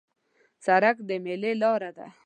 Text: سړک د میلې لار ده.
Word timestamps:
سړک 0.65 0.97
د 1.07 1.09
میلې 1.23 1.51
لار 1.61 1.83
ده. 1.97 2.07